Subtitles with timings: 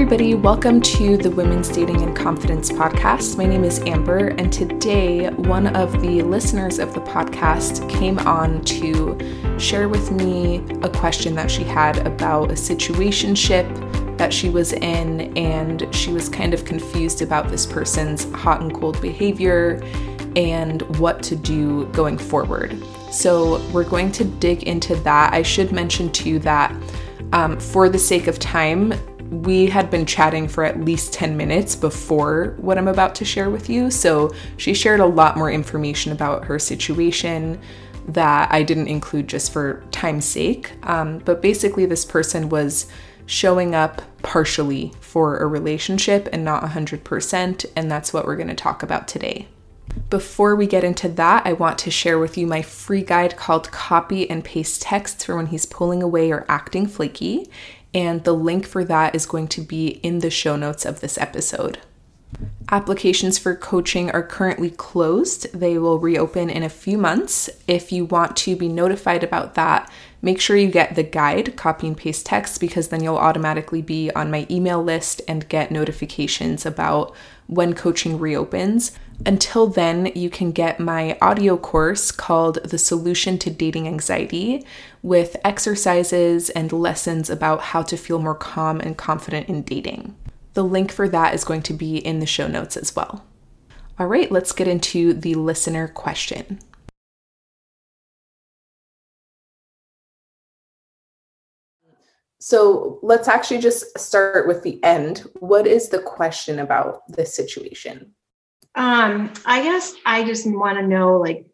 [0.00, 0.34] everybody.
[0.34, 3.36] Welcome to the Women's Dating and Confidence podcast.
[3.36, 8.64] My name is Amber, and today one of the listeners of the podcast came on
[8.64, 9.18] to
[9.58, 15.36] share with me a question that she had about a situationship that she was in,
[15.36, 19.82] and she was kind of confused about this person's hot and cold behavior
[20.34, 22.74] and what to do going forward.
[23.10, 25.34] So, we're going to dig into that.
[25.34, 26.74] I should mention too that
[27.34, 28.94] um, for the sake of time,
[29.30, 33.48] we had been chatting for at least 10 minutes before what I'm about to share
[33.48, 33.90] with you.
[33.90, 37.60] So she shared a lot more information about her situation
[38.08, 40.72] that I didn't include just for time's sake.
[40.82, 42.86] Um, but basically, this person was
[43.26, 47.66] showing up partially for a relationship and not 100%.
[47.76, 49.46] And that's what we're going to talk about today.
[50.08, 53.70] Before we get into that, I want to share with you my free guide called
[53.70, 57.48] Copy and Paste Texts for when he's pulling away or acting flaky
[57.92, 61.18] and the link for that is going to be in the show notes of this
[61.18, 61.78] episode.
[62.70, 65.52] Applications for coaching are currently closed.
[65.52, 67.50] They will reopen in a few months.
[67.66, 69.89] If you want to be notified about that,
[70.22, 74.10] make sure you get the guide, copy and paste text, because then you'll automatically be
[74.12, 77.14] on my email list and get notifications about
[77.46, 78.92] when coaching reopens.
[79.26, 84.64] Until then, you can get my audio course called The Solution to Dating Anxiety
[85.02, 90.16] with exercises and lessons about how to feel more calm and confident in dating.
[90.54, 93.24] The link for that is going to be in the show notes as well.
[93.98, 96.58] All right, let's get into the listener question.
[102.40, 105.28] So let's actually just start with the end.
[105.40, 108.14] What is the question about this situation?
[108.74, 111.46] Um, I guess I just want to know like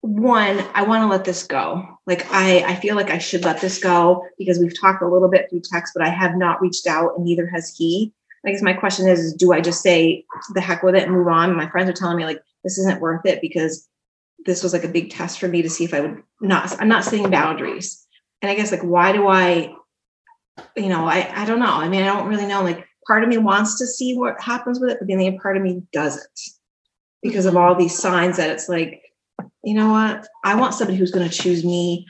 [0.00, 1.86] one, I want to let this go.
[2.06, 5.28] Like I I feel like I should let this go because we've talked a little
[5.28, 8.12] bit through text, but I have not reached out and neither has he.
[8.44, 11.12] I guess my question is, is do I just say the heck with it and
[11.12, 11.54] move on?
[11.54, 13.86] My friends are telling me like this isn't worth it because
[14.46, 16.88] this was like a big test for me to see if I would not I'm
[16.88, 18.04] not setting boundaries.
[18.42, 19.74] And I guess like why do I
[20.76, 21.66] you know, I I don't know.
[21.66, 22.62] I mean, I don't really know.
[22.62, 25.38] Like part of me wants to see what happens with it, but then the other
[25.38, 26.40] part of me doesn't
[27.22, 29.02] because of all these signs that it's like,
[29.62, 30.26] you know what?
[30.44, 32.06] I want somebody who's going to choose me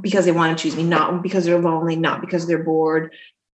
[0.00, 3.14] because they want to choose me, not because they're lonely, not because they're bored.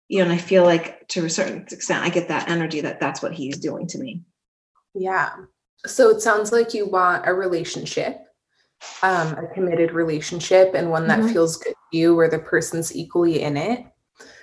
[0.08, 3.00] You know, and I feel like to a certain extent, I get that energy that
[3.00, 4.22] that's what he's doing to me.
[4.94, 5.30] Yeah.
[5.86, 8.18] So it sounds like you want a relationship,
[9.02, 11.32] um, a committed relationship, and one that mm-hmm.
[11.32, 13.84] feels good to you, where the person's equally in it.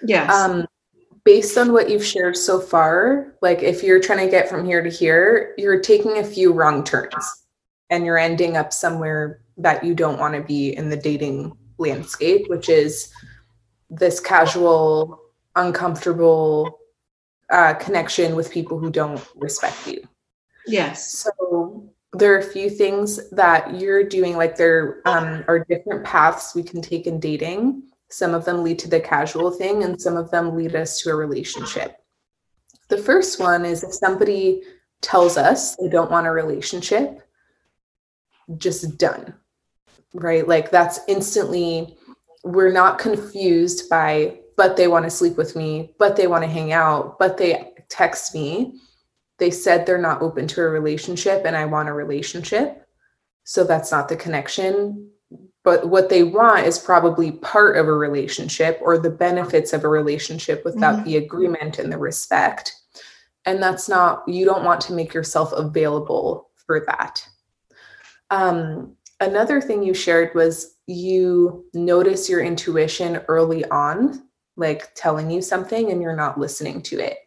[0.03, 0.33] Yes.
[0.33, 0.65] Um,
[1.23, 4.81] based on what you've shared so far, like if you're trying to get from here
[4.83, 7.45] to here, you're taking a few wrong turns
[7.89, 12.49] and you're ending up somewhere that you don't want to be in the dating landscape,
[12.49, 13.11] which is
[13.89, 15.19] this casual,
[15.55, 16.79] uncomfortable
[17.51, 20.01] uh, connection with people who don't respect you.
[20.65, 21.11] Yes.
[21.11, 26.53] So there are a few things that you're doing, like there um, are different paths
[26.53, 30.17] we can take in dating some of them lead to the casual thing, and some
[30.17, 31.97] of them lead us to a relationship.
[32.89, 34.63] The first one is if somebody
[35.01, 37.21] tells us they don't want a relationship,
[38.57, 39.33] just done,
[40.13, 40.47] right?
[40.47, 41.97] Like that's instantly,
[42.43, 46.49] we're not confused by, but they want to sleep with me, but they want to
[46.49, 48.79] hang out, but they text me.
[49.41, 52.87] They said they're not open to a relationship and I want a relationship.
[53.43, 55.11] So that's not the connection
[55.63, 59.89] but what they want is probably part of a relationship or the benefits of a
[59.89, 61.05] relationship without mm-hmm.
[61.05, 62.73] the agreement and the respect
[63.45, 67.25] and that's not you don't want to make yourself available for that
[68.29, 74.23] um, another thing you shared was you notice your intuition early on
[74.57, 77.17] like telling you something and you're not listening to it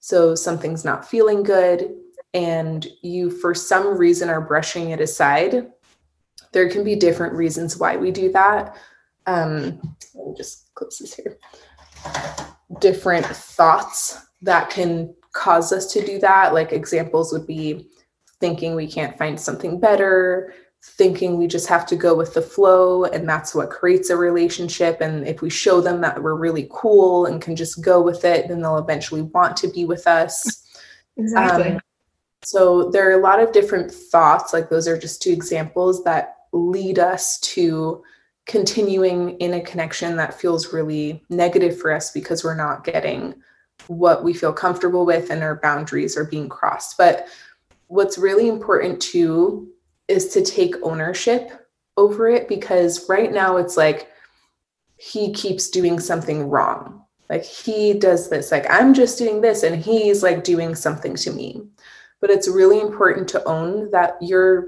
[0.00, 1.94] so something's not feeling good
[2.34, 5.70] and you for some reason are brushing it aside
[6.52, 8.76] there can be different reasons why we do that.
[9.26, 9.80] Um,
[10.14, 11.38] let me just close this here.
[12.80, 16.54] Different thoughts that can cause us to do that.
[16.54, 17.88] Like examples would be
[18.40, 23.04] thinking we can't find something better, thinking we just have to go with the flow,
[23.04, 25.00] and that's what creates a relationship.
[25.00, 28.48] And if we show them that we're really cool and can just go with it,
[28.48, 30.66] then they'll eventually want to be with us.
[31.16, 31.72] Exactly.
[31.72, 31.80] Um,
[32.42, 36.36] so there are a lot of different thoughts, like those are just two examples that
[36.52, 38.02] lead us to
[38.46, 43.34] continuing in a connection that feels really negative for us because we're not getting
[43.86, 46.96] what we feel comfortable with and our boundaries are being crossed.
[46.96, 47.28] But
[47.86, 49.68] what's really important too
[50.10, 51.52] is to take ownership
[51.96, 54.08] over it because right now it's like
[54.96, 57.04] he keeps doing something wrong.
[57.30, 61.30] like he does this like i'm just doing this and he's like doing something to
[61.32, 61.62] me
[62.20, 64.66] but it's really important to own that you're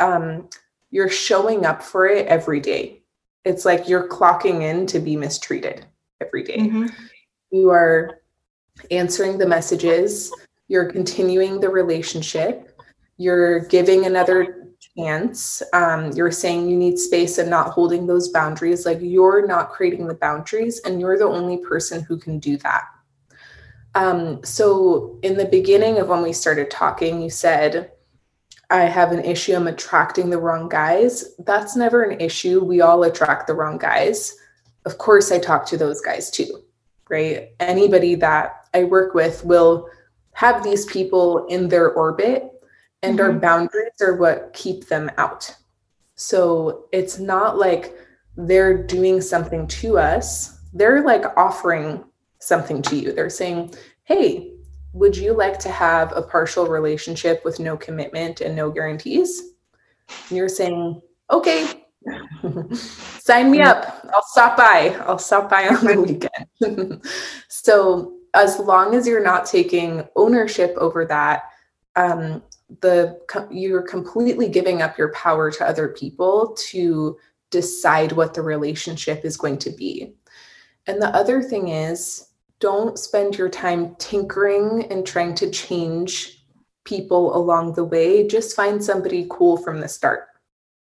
[0.00, 0.48] um,
[0.90, 3.02] you're showing up for it every day
[3.44, 5.84] it's like you're clocking in to be mistreated
[6.20, 6.58] every day.
[6.58, 6.86] Mm-hmm.
[7.50, 8.20] you are
[8.90, 10.32] answering the messages
[10.68, 12.80] you're continuing the relationship
[13.16, 14.57] you're giving another
[14.98, 18.84] chance um, you're saying you need space and not holding those boundaries.
[18.84, 22.84] Like you're not creating the boundaries and you're the only person who can do that.
[23.94, 27.90] Um, so in the beginning of when we started talking you said
[28.70, 31.34] i have an issue i'm attracting the wrong guys.
[31.38, 32.62] That's never an issue.
[32.62, 34.36] We all attract the wrong guys.
[34.84, 36.62] Of course i talk to those guys too
[37.08, 37.48] right?
[37.60, 39.88] Anybody that i work with will
[40.32, 42.57] have these people in their orbit
[43.02, 43.30] and mm-hmm.
[43.30, 45.54] our boundaries are what keep them out.
[46.14, 47.94] So it's not like
[48.36, 52.04] they're doing something to us, they're like offering
[52.40, 53.12] something to you.
[53.12, 53.74] They're saying,
[54.04, 54.52] Hey,
[54.92, 59.52] would you like to have a partial relationship with no commitment and no guarantees?
[60.28, 61.00] And you're saying,
[61.30, 61.84] Okay,
[62.72, 64.00] sign me up.
[64.14, 64.96] I'll stop by.
[65.06, 67.06] I'll stop by on the weekend.
[67.48, 71.44] so, as long as you're not taking ownership over that,
[71.96, 72.42] um,
[72.80, 73.18] the
[73.50, 77.16] you're completely giving up your power to other people to
[77.50, 80.14] decide what the relationship is going to be.
[80.86, 82.28] And the other thing is
[82.60, 86.44] don't spend your time tinkering and trying to change
[86.84, 88.26] people along the way.
[88.26, 90.26] Just find somebody cool from the start.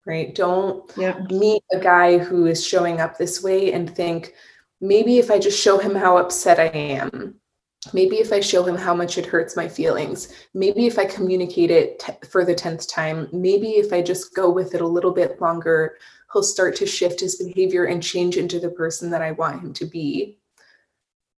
[0.06, 0.36] Right?
[0.36, 1.20] Don't yeah.
[1.30, 4.34] meet a guy who is showing up this way and think
[4.80, 7.40] maybe if I just show him how upset I am
[7.94, 10.34] maybe if i show him how much it hurts my feelings.
[10.54, 13.28] Maybe if i communicate it t- for the 10th time.
[13.32, 15.98] Maybe if i just go with it a little bit longer
[16.34, 19.74] he'll start to shift his behavior and change into the person that i want him
[19.74, 20.38] to be.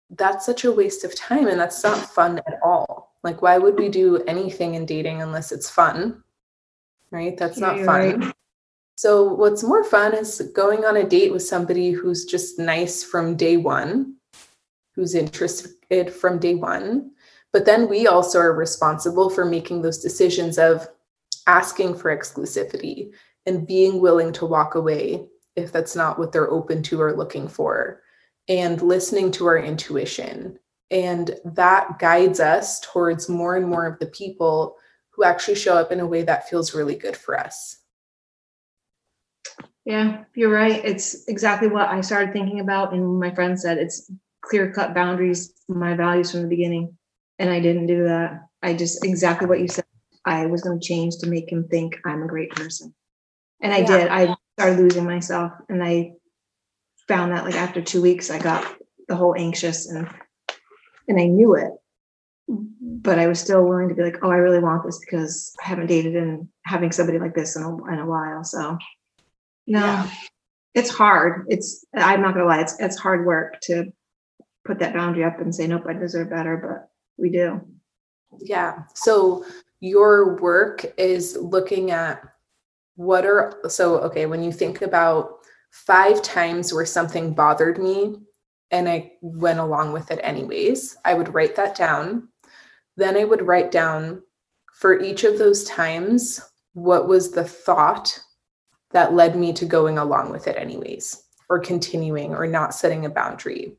[0.09, 3.15] That's such a waste of time and that's not fun at all.
[3.23, 6.23] Like why would we do anything in dating unless it's fun?
[7.11, 7.38] Right?
[7.38, 8.19] That's yeah, not fun.
[8.19, 8.33] Right.
[8.95, 13.35] so what's more fun is going on a date with somebody who's just nice from
[13.35, 14.16] day one
[14.97, 17.11] who's interested from day one.
[17.53, 20.88] But then we also are responsible for making those decisions of
[21.45, 23.11] asking for exclusivity
[23.45, 27.47] and being willing to walk away if that's not what they're open to or looking
[27.47, 28.01] for,
[28.49, 30.57] and listening to our intuition.
[30.91, 34.77] And that guides us towards more and more of the people
[35.11, 37.77] who actually show up in a way that feels really good for us.
[39.85, 40.83] Yeah, you're right.
[40.83, 42.93] It's exactly what I started thinking about.
[42.93, 44.11] And my friend said it's
[44.47, 46.97] clear cut boundaries, my values from the beginning.
[47.39, 48.41] And I didn't do that.
[48.63, 49.85] I just exactly what you said.
[50.25, 52.94] I was going to change to make him think I'm a great person.
[53.61, 53.85] And I yeah.
[53.85, 54.07] did.
[54.09, 55.53] I started losing myself.
[55.69, 56.13] And I
[57.07, 58.75] found that like after two weeks, I got
[59.07, 60.09] the whole anxious and
[61.07, 61.71] and I knew it.
[62.50, 65.67] But I was still willing to be like, oh, I really want this because I
[65.67, 68.43] haven't dated and having somebody like this in a, in a while.
[68.43, 68.77] So
[69.67, 70.09] no, yeah.
[70.73, 71.45] it's hard.
[71.50, 73.91] It's I'm not gonna lie, it's it's hard work to
[74.67, 77.61] put that boundary up and say, nope, I deserve better, but we do.
[78.39, 78.83] Yeah.
[78.93, 79.45] So
[79.79, 82.21] your work is looking at
[82.95, 85.39] what are, so, okay, when you think about
[85.71, 88.17] five times where something bothered me
[88.71, 92.27] and I went along with it anyways, I would write that down.
[92.97, 94.24] Then I would write down
[94.74, 96.41] for each of those times
[96.74, 98.19] what was the thought
[98.91, 103.09] that led me to going along with it anyways, or continuing or not setting a
[103.09, 103.77] boundary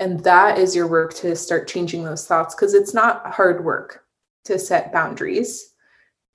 [0.00, 4.04] and that is your work to start changing those thoughts because it's not hard work
[4.46, 5.74] to set boundaries.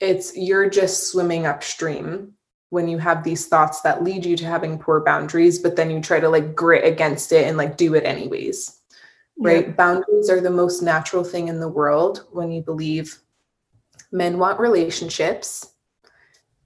[0.00, 2.32] It's you're just swimming upstream
[2.70, 6.00] when you have these thoughts that lead you to having poor boundaries but then you
[6.00, 8.80] try to like grit against it and like do it anyways
[9.38, 9.66] right?
[9.68, 9.72] Yeah.
[9.72, 13.20] boundaries are the most natural thing in the world when you believe
[14.10, 15.74] men want relationships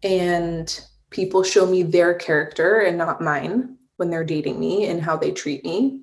[0.03, 0.81] and
[1.11, 5.31] people show me their character and not mine when they're dating me and how they
[5.31, 6.01] treat me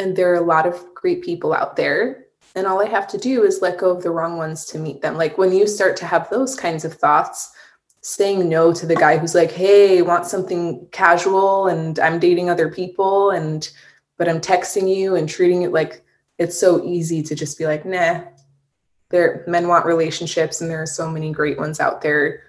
[0.00, 3.18] and there are a lot of great people out there and all i have to
[3.18, 5.16] do is let go of the wrong ones to meet them.
[5.16, 7.52] Like when you start to have those kinds of thoughts
[8.02, 12.70] saying no to the guy who's like hey want something casual and i'm dating other
[12.70, 13.70] people and
[14.16, 16.02] but i'm texting you and treating it like
[16.38, 18.22] it's so easy to just be like nah
[19.10, 22.44] there men want relationships and there are so many great ones out there.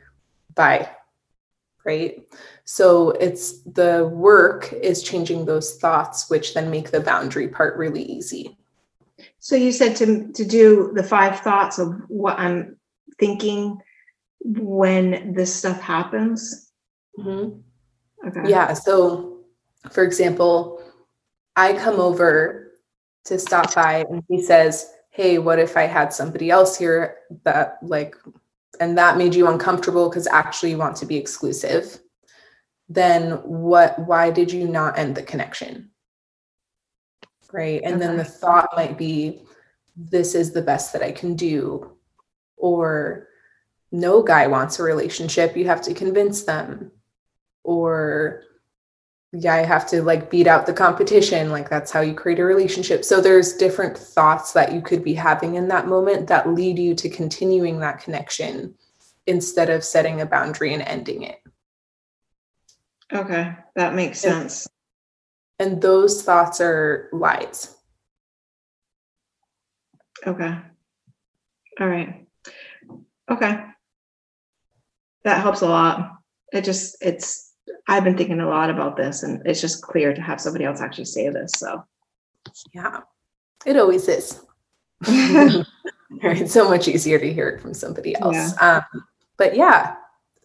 [0.55, 0.89] Bye
[1.85, 2.23] right
[2.71, 8.01] so it's the work is changing those thoughts, which then make the boundary part really
[8.01, 8.57] easy.
[9.39, 12.77] So you said to to do the five thoughts of what I'm
[13.19, 13.77] thinking
[14.39, 16.71] when this stuff happens.
[17.19, 17.59] Mm-hmm.
[18.29, 18.49] Okay.
[18.49, 18.71] Yeah.
[18.73, 19.41] So,
[19.91, 20.81] for example,
[21.57, 22.71] I come over
[23.25, 27.79] to stop by and he says, Hey, what if I had somebody else here that
[27.81, 28.15] like,
[28.79, 31.99] and that made you uncomfortable because actually you want to be exclusive,
[32.89, 35.91] then what, why did you not end the connection?
[37.51, 37.81] Right.
[37.83, 38.05] And okay.
[38.05, 39.43] then the thought might be,
[39.95, 41.97] this is the best that I can do.
[42.57, 43.27] Or
[43.91, 45.57] no guy wants a relationship.
[45.57, 46.91] You have to convince them.
[47.63, 48.43] Or
[49.33, 51.51] yeah, I have to like beat out the competition.
[51.51, 53.05] Like that's how you create a relationship.
[53.05, 56.95] So there's different thoughts that you could be having in that moment that lead you
[56.95, 58.75] to continuing that connection
[59.27, 61.41] instead of setting a boundary and ending it.
[63.13, 64.67] Okay, that makes sense.
[65.59, 67.75] And, and those thoughts are lies.
[70.25, 70.57] Okay.
[71.79, 72.25] All right.
[73.29, 73.63] Okay.
[75.23, 76.17] That helps a lot.
[76.51, 77.50] It just, it's,
[77.91, 80.79] I've been thinking a lot about this and it's just clear to have somebody else
[80.79, 81.51] actually say this.
[81.57, 81.83] So,
[82.73, 83.01] yeah,
[83.65, 84.41] it always is.
[86.21, 88.53] it's so much easier to hear it from somebody else.
[88.61, 88.81] Yeah.
[88.93, 89.03] Um,
[89.35, 89.95] but yeah,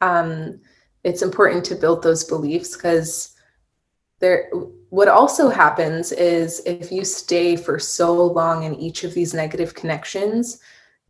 [0.01, 0.61] um,
[1.05, 3.37] it's important to build those beliefs because
[4.19, 4.51] there
[4.91, 9.75] what also happens is if you stay for so long in each of these negative
[9.75, 10.59] connections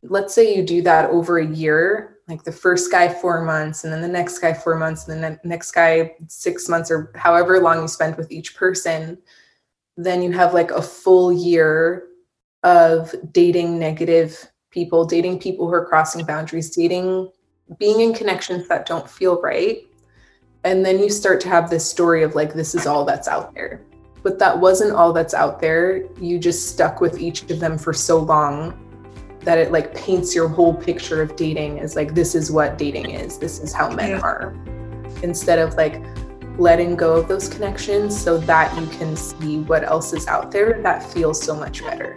[0.02, 3.92] let's say you do that over a year like the first guy four months and
[3.92, 7.60] then the next guy four months and then the next guy six months or however
[7.60, 9.16] long you spend with each person
[9.96, 12.08] then you have like a full year
[12.62, 17.30] of dating negative people dating people who are crossing boundaries dating
[17.78, 19.86] being in connections that don't feel right.
[20.64, 23.54] And then you start to have this story of like this is all that's out
[23.54, 23.82] there.
[24.22, 26.04] But that wasn't all that's out there.
[26.20, 28.82] You just stuck with each of them for so long
[29.46, 33.10] that it like paints your whole picture of dating as like this is what dating
[33.10, 34.20] is this is how men yeah.
[34.20, 34.52] are
[35.22, 36.02] instead of like
[36.58, 40.82] letting go of those connections so that you can see what else is out there
[40.82, 42.12] that feels so much better